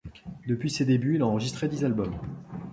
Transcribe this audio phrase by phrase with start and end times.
[0.47, 2.17] Depuis ses débuts, il a enregistré dix albums.